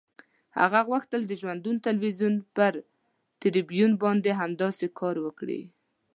هغه 0.59 0.79
غوښتل 0.89 1.21
د 1.27 1.33
ژوندون 1.41 1.75
تلویزیون 1.87 2.35
پر 2.55 2.73
تریبیون 3.41 3.91
باندې 4.03 4.31
همداسې 4.41 4.85
کار 4.99 5.15
وکړي. 5.25 5.61